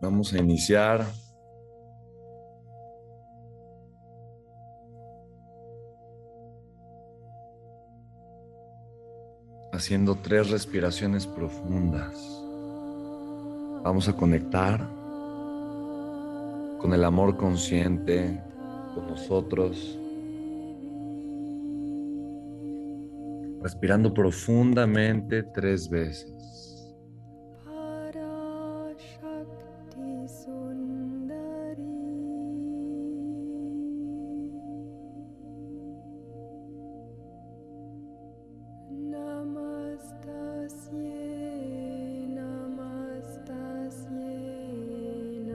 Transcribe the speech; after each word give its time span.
Vamos 0.00 0.32
a 0.32 0.38
iniciar. 0.38 1.04
Haciendo 9.72 10.16
tres 10.16 10.50
respiraciones 10.50 11.26
profundas. 11.26 12.14
Vamos 13.82 14.08
a 14.08 14.14
conectar 14.14 14.80
con 16.78 16.92
el 16.94 17.04
amor 17.04 17.36
consciente, 17.36 18.42
con 18.94 19.06
nosotros. 19.06 19.98
Respirando 23.62 24.14
profundamente 24.14 25.42
tres 25.42 25.90
veces. 25.90 26.69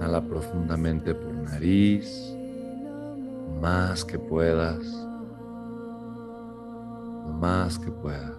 Inhala 0.05 0.21
profundamente 0.21 1.15
por 1.15 1.33
nariz, 1.33 2.37
más 3.59 4.05
que 4.05 4.19
puedas, 4.19 4.85
más 7.41 7.79
que 7.79 7.89
puedas. 7.89 8.37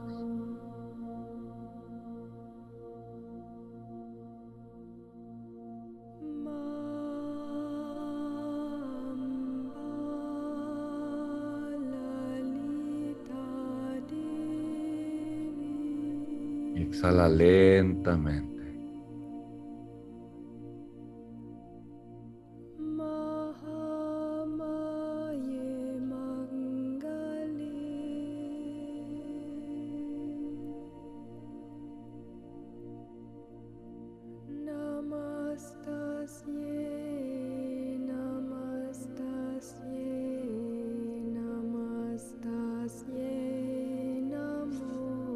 Exhala 16.77 17.29
lentamente. 17.29 18.56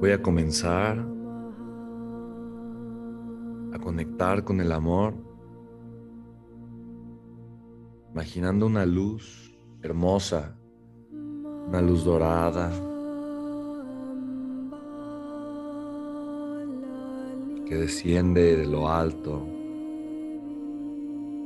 Voy 0.00 0.12
a 0.12 0.22
comenzar 0.22 0.98
a 3.70 3.78
conectar 3.78 4.42
con 4.44 4.62
el 4.62 4.72
amor, 4.72 5.12
imaginando 8.10 8.64
una 8.64 8.86
luz 8.86 9.54
hermosa, 9.82 10.56
una 11.68 11.82
luz 11.82 12.02
dorada, 12.06 12.70
que 17.66 17.76
desciende 17.76 18.56
de 18.56 18.66
lo 18.66 18.88
alto, 18.88 19.46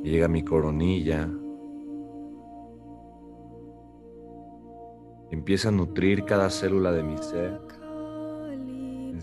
llega 0.05 0.27
a 0.27 0.29
mi 0.29 0.45
coronilla, 0.45 1.29
empieza 5.33 5.71
a 5.71 5.73
nutrir 5.73 6.25
cada 6.25 6.51
célula 6.51 6.93
de 6.93 7.03
mi 7.03 7.19
ser 7.19 7.74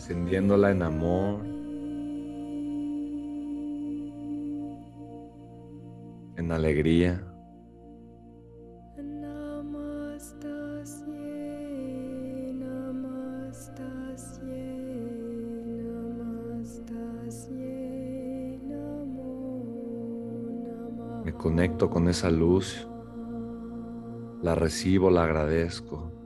encendiéndola 0.01 0.72
en 0.72 0.81
amor, 0.81 1.45
en 6.38 6.51
alegría. 6.51 7.23
Me 21.23 21.34
conecto 21.34 21.91
con 21.91 22.07
esa 22.07 22.31
luz, 22.31 22.88
la 24.41 24.56
recibo, 24.56 25.11
la 25.11 25.25
agradezco. 25.25 26.20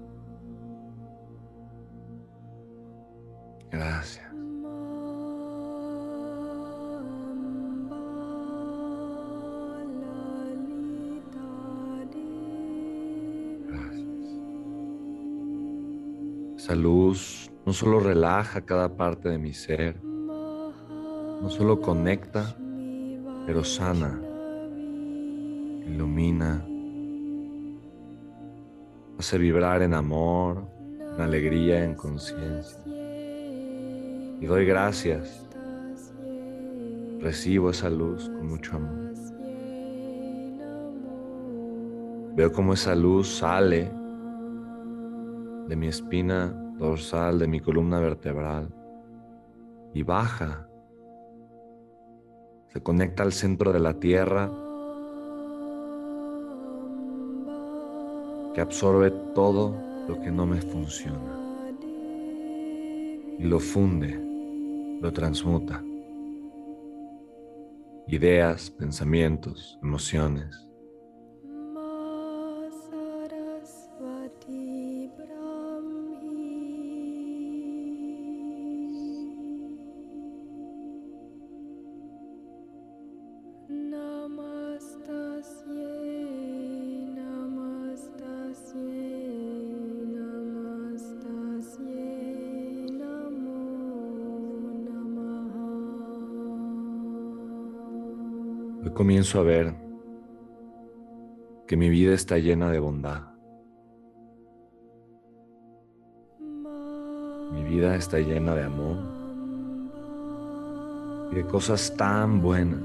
Gracias. 3.75 4.25
Esa 16.56 16.74
luz 16.74 17.52
no 17.66 17.74
solo 17.74 18.00
relaja 18.00 18.62
cada 18.62 18.96
parte 18.96 19.28
de 19.28 19.38
mi 19.38 19.53
ser, 19.53 20.02
no 20.03 21.50
solo 21.50 21.81
conecta, 21.81 22.56
pero 23.46 23.64
sana, 23.66 24.19
ilumina, 25.85 26.66
hace 29.19 29.38
vibrar 29.38 29.81
en 29.81 29.94
amor, 29.94 30.66
en 31.14 31.22
alegría, 31.22 31.84
en 31.84 31.94
conciencia. 31.94 32.94
Y 34.45 34.47
doy 34.47 34.63
gracias. 34.63 35.44
Recibo 37.19 37.72
esa 37.72 37.89
luz 37.89 38.29
con 38.29 38.47
mucho 38.47 38.75
amor. 38.75 39.11
Veo 42.35 42.51
cómo 42.51 42.73
esa 42.73 42.94
luz 42.94 43.38
sale 43.38 43.91
de 45.67 45.75
mi 45.75 45.88
espina 45.88 46.53
dorsal, 46.78 47.39
de 47.39 47.47
mi 47.47 47.59
columna 47.59 48.00
vertebral 48.00 48.69
y 49.95 50.03
baja. 50.03 50.69
Se 52.67 52.84
conecta 52.84 53.23
al 53.23 53.31
centro 53.31 53.73
de 53.73 53.79
la 53.79 53.95
tierra 53.95 54.51
que 58.53 58.61
absorbe 58.61 59.09
todo 59.34 59.75
lo 60.07 60.22
que 60.22 60.29
no 60.29 60.45
me 60.45 60.61
funciona 60.61 61.35
y 63.39 63.44
lo 63.44 63.59
funde 63.59 64.25
lo 65.05 65.13
transmuta. 65.13 65.83
Ideas, 68.07 68.71
pensamientos, 68.71 69.77
emociones. 69.83 70.65
Hoy 98.85 98.91
comienzo 98.91 99.40
a 99.40 99.41
ver 99.41 99.73
que 101.66 101.76
mi 101.76 101.90
vida 101.90 102.14
está 102.14 102.37
llena 102.37 102.70
de 102.70 102.78
bondad. 102.78 103.23
Mi 107.52 107.64
vida 107.64 107.96
está 107.96 108.20
llena 108.20 108.53
de 108.53 108.64
amor 108.64 108.97
y 111.32 111.35
de 111.35 111.47
cosas 111.47 111.96
tan 111.97 112.43
buenas 112.43 112.84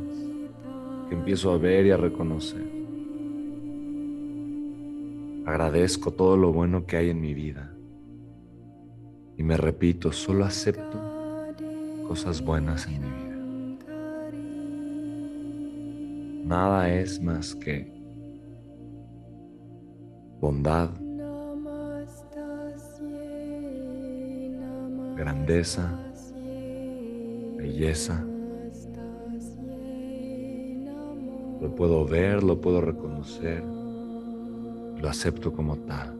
que 1.10 1.16
empiezo 1.16 1.52
a 1.52 1.58
ver 1.58 1.84
y 1.84 1.90
a 1.90 1.98
reconocer. 1.98 2.66
Agradezco 5.44 6.12
todo 6.12 6.38
lo 6.38 6.50
bueno 6.50 6.86
que 6.86 6.96
hay 6.96 7.10
en 7.10 7.20
mi 7.20 7.34
vida 7.34 7.74
y 9.36 9.42
me 9.42 9.58
repito, 9.58 10.12
solo 10.12 10.46
acepto 10.46 10.98
cosas 12.08 12.42
buenas 12.42 12.86
en 12.86 13.02
mi 13.02 13.06
vida. 13.06 13.29
Nada 16.50 16.92
es 16.92 17.22
más 17.22 17.54
que 17.54 17.86
bondad, 20.40 20.90
grandeza, 25.16 25.96
belleza, 27.56 28.26
Lo 31.60 31.74
puedo 31.76 32.06
ver, 32.06 32.42
lo 32.42 32.58
puedo 32.58 32.80
reconocer, 32.80 33.62
lo 33.62 35.08
acepto 35.08 35.52
como 35.52 35.76
tal. 35.76 36.19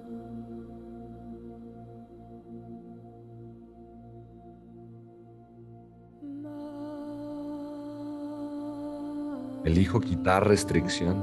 Elijo 9.65 10.01
quitar 10.01 10.47
restricciones 10.47 11.23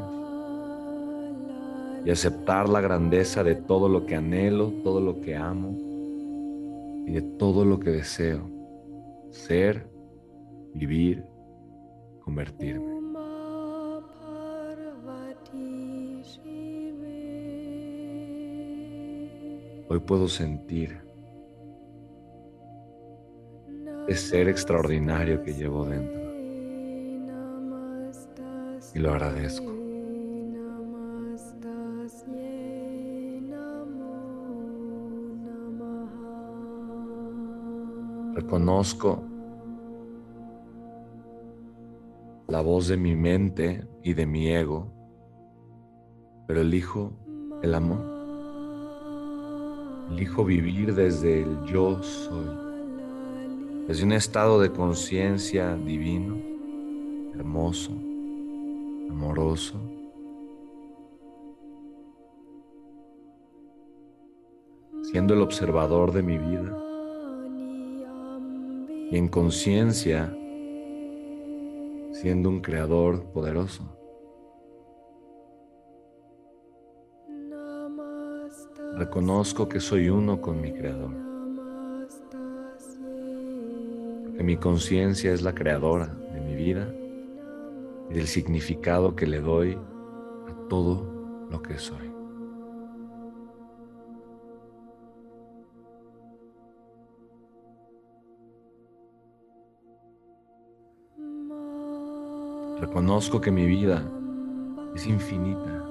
y 2.05 2.11
aceptar 2.11 2.69
la 2.69 2.81
grandeza 2.81 3.43
de 3.43 3.55
todo 3.55 3.89
lo 3.89 4.05
que 4.05 4.15
anhelo, 4.15 4.71
todo 4.83 5.01
lo 5.01 5.19
que 5.19 5.35
amo 5.35 5.75
y 7.05 7.11
de 7.11 7.21
todo 7.21 7.65
lo 7.65 7.79
que 7.79 7.89
deseo 7.89 8.57
ser, 9.31 9.89
vivir, 10.73 11.25
convertirme. 12.21 12.97
Hoy 19.89 19.99
puedo 19.99 20.27
sentir 20.27 20.97
ese 24.07 24.29
ser 24.29 24.49
extraordinario 24.49 25.41
que 25.43 25.53
llevo 25.53 25.85
dentro 25.85 26.16
y 28.93 28.99
lo 28.99 29.11
agradezco. 29.11 29.73
Reconozco 38.33 39.23
la 42.47 42.61
voz 42.61 42.87
de 42.87 42.97
mi 42.97 43.15
mente 43.15 43.85
y 44.03 44.13
de 44.13 44.25
mi 44.25 44.49
ego, 44.49 44.87
pero 46.47 46.61
elijo 46.61 47.11
el 47.61 47.75
amor. 47.75 48.17
Elijo 50.11 50.45
vivir 50.45 50.95
desde 50.95 51.41
el 51.41 51.65
yo 51.65 52.01
soy, 52.01 52.47
desde 53.87 54.05
un 54.05 54.13
estado 54.13 54.61
de 54.61 54.71
conciencia 54.71 55.75
divino, 55.75 56.37
hermoso, 57.33 57.91
amoroso. 59.09 59.79
siendo 65.11 65.33
el 65.33 65.41
observador 65.41 66.11
de 66.11 66.21
mi 66.21 66.37
vida 66.37 66.77
y 69.09 69.17
en 69.17 69.29
conciencia 69.29 70.35
siendo 72.11 72.49
un 72.49 72.59
creador 72.59 73.23
poderoso. 73.31 73.83
Reconozco 78.97 79.69
que 79.69 79.79
soy 79.79 80.09
uno 80.09 80.41
con 80.41 80.59
mi 80.59 80.73
creador. 80.73 81.11
Que 84.35 84.43
mi 84.43 84.57
conciencia 84.57 85.31
es 85.31 85.41
la 85.41 85.55
creadora 85.55 86.07
de 86.07 86.41
mi 86.41 86.55
vida 86.55 86.91
y 88.09 88.13
del 88.13 88.27
significado 88.27 89.15
que 89.15 89.27
le 89.27 89.39
doy 89.39 89.73
a 89.73 90.67
todo 90.69 91.47
lo 91.49 91.61
que 91.61 91.77
soy. 91.77 92.17
Reconozco 102.79 103.41
que 103.41 103.49
mi 103.49 103.65
vida 103.65 104.07
es 104.93 105.07
infinita, 105.07 105.83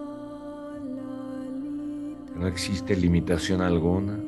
que 2.33 2.39
no 2.39 2.47
existe 2.47 2.95
limitación 2.95 3.61
alguna 3.61 4.19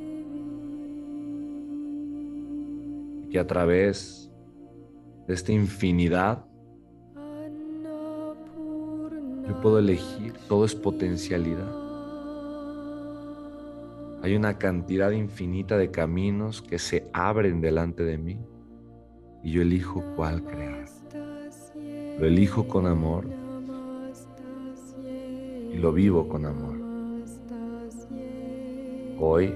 y 3.22 3.28
que 3.30 3.38
a 3.38 3.46
través 3.46 4.30
de 5.28 5.34
esta 5.34 5.52
infinidad 5.52 6.47
puedo 9.60 9.78
elegir, 9.78 10.34
todo 10.48 10.64
es 10.64 10.74
potencialidad. 10.74 11.68
Hay 14.22 14.34
una 14.34 14.58
cantidad 14.58 15.10
infinita 15.10 15.76
de 15.76 15.90
caminos 15.90 16.60
que 16.62 16.78
se 16.78 17.08
abren 17.12 17.60
delante 17.60 18.04
de 18.04 18.18
mí 18.18 18.38
y 19.42 19.52
yo 19.52 19.62
elijo 19.62 20.02
cuál 20.16 20.42
crear. 20.42 20.86
Lo 22.18 22.26
elijo 22.26 22.66
con 22.66 22.86
amor 22.86 23.26
y 25.72 25.76
lo 25.76 25.92
vivo 25.92 26.28
con 26.28 26.46
amor. 26.46 26.76
Hoy 29.20 29.54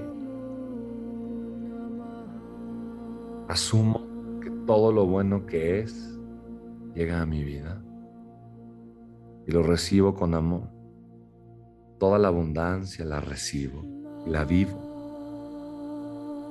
asumo 3.49 4.05
que 4.41 4.49
todo 4.65 4.91
lo 4.91 5.05
bueno 5.05 5.45
que 5.45 5.79
es 5.79 6.17
llega 6.95 7.21
a 7.21 7.25
mi 7.25 7.43
vida 7.43 7.81
y 9.45 9.51
lo 9.51 9.63
recibo 9.63 10.13
con 10.13 10.33
amor. 10.33 10.69
Toda 11.99 12.17
la 12.19 12.29
abundancia 12.29 13.05
la 13.05 13.19
recibo 13.19 13.83
y 14.25 14.29
la 14.29 14.45
vivo. 14.45 14.91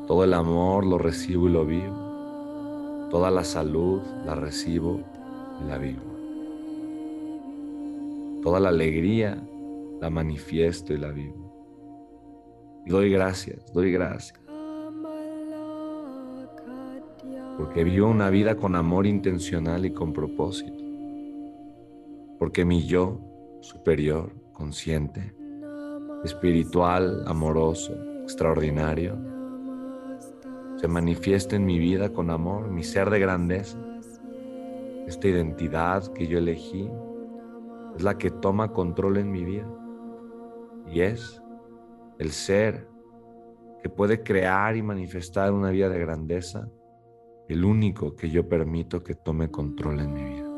Todo 0.06 0.24
el 0.24 0.34
amor 0.34 0.84
lo 0.84 0.98
recibo 0.98 1.48
y 1.48 1.52
lo 1.52 1.64
vivo. 1.64 3.08
Toda 3.10 3.30
la 3.30 3.44
salud 3.44 4.02
la 4.24 4.34
recibo 4.34 5.00
la 5.66 5.78
vivo. 5.78 6.02
Toda 8.42 8.58
la 8.58 8.70
alegría 8.70 9.40
la 10.00 10.10
manifiesto 10.10 10.92
y 10.92 10.98
la 10.98 11.10
vivo. 11.12 12.82
Y 12.84 12.90
doy 12.90 13.10
gracias, 13.10 13.72
doy 13.72 13.92
gracias. 13.92 14.40
Porque 17.56 17.84
vivo 17.84 18.08
una 18.08 18.30
vida 18.30 18.56
con 18.56 18.74
amor 18.74 19.06
intencional 19.06 19.86
y 19.86 19.92
con 19.92 20.12
propósito. 20.12 20.81
Porque 22.42 22.64
mi 22.64 22.84
yo 22.84 23.20
superior, 23.60 24.32
consciente, 24.52 25.32
espiritual, 26.24 27.22
amoroso, 27.28 27.94
extraordinario, 28.24 29.16
se 30.74 30.88
manifiesta 30.88 31.54
en 31.54 31.64
mi 31.64 31.78
vida 31.78 32.12
con 32.12 32.30
amor, 32.30 32.68
mi 32.68 32.82
ser 32.82 33.10
de 33.10 33.20
grandeza 33.20 33.78
esta 35.06 35.28
identidad 35.28 36.12
que 36.14 36.26
yo 36.26 36.38
elegí 36.38 36.90
es 37.94 38.02
la 38.02 38.18
que 38.18 38.32
toma 38.32 38.72
control 38.72 39.18
en 39.18 39.30
mi 39.30 39.44
vida 39.44 39.72
y 40.88 41.02
es 41.02 41.40
el 42.18 42.32
ser 42.32 42.88
que 43.84 43.88
puede 43.88 44.24
crear 44.24 44.76
y 44.76 44.82
manifestar 44.82 45.52
una 45.52 45.70
vida 45.70 45.88
de 45.88 46.00
grandeza, 46.00 46.68
el 47.48 47.64
único 47.64 48.16
que 48.16 48.30
yo 48.30 48.48
permito 48.48 49.04
que 49.04 49.14
tome 49.14 49.48
control 49.48 50.00
en 50.00 50.12
mi 50.12 50.24
vida. 50.24 50.51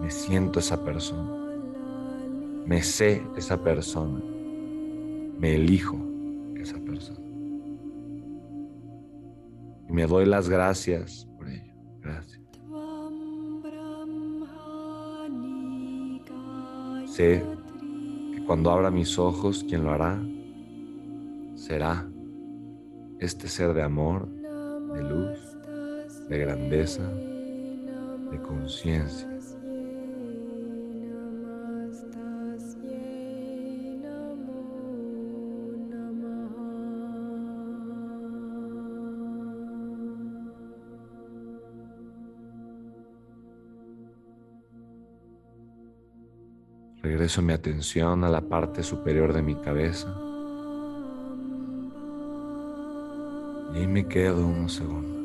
Me 0.00 0.10
siento 0.10 0.60
esa 0.60 0.84
persona, 0.84 1.30
me 2.66 2.82
sé 2.82 3.22
esa 3.36 3.62
persona, 3.62 4.20
me 5.38 5.54
elijo 5.54 5.98
esa 6.56 6.78
persona. 6.78 7.20
Y 9.88 9.92
me 9.92 10.06
doy 10.06 10.26
las 10.26 10.48
gracias 10.48 11.26
Gracias. 12.06 12.40
Sé 17.06 17.42
que 18.34 18.44
cuando 18.46 18.70
abra 18.70 18.90
mis 18.90 19.18
ojos, 19.18 19.64
quien 19.64 19.84
lo 19.84 19.90
hará 19.90 20.22
será 21.54 22.06
este 23.18 23.48
ser 23.48 23.72
de 23.74 23.82
amor, 23.82 24.28
de 24.28 25.02
luz, 25.02 25.38
de 26.28 26.38
grandeza, 26.38 27.02
de 28.30 28.40
conciencia. 28.42 29.28
Regreso 47.06 47.40
mi 47.40 47.52
atención 47.52 48.24
a 48.24 48.28
la 48.28 48.40
parte 48.40 48.82
superior 48.82 49.32
de 49.32 49.40
mi 49.40 49.54
cabeza. 49.54 50.12
Y 53.80 53.86
me 53.86 54.08
quedo 54.08 54.44
unos 54.44 54.72
segundos. 54.72 55.15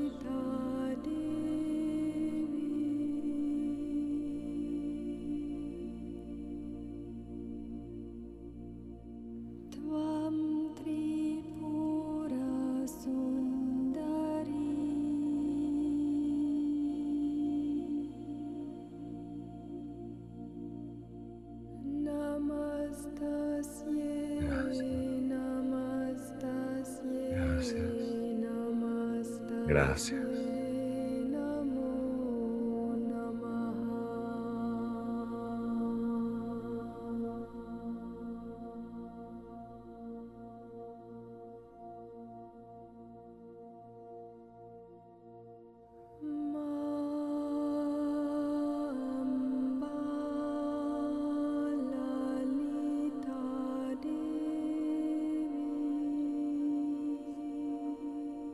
Gracias. 29.71 30.30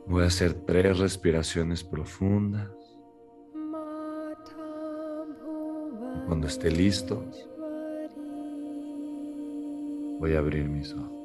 Voy 0.08 0.24
a 0.24 0.28
hacer 0.28 0.54
tres 0.54 0.98
respiraciones 0.98 1.84
profundas. 1.84 2.70
Cuando 6.26 6.46
esté 6.46 6.70
listo, 6.70 7.24
voy 10.18 10.34
a 10.34 10.38
abrir 10.38 10.66
mis 10.68 10.94
ojos. 10.94 11.17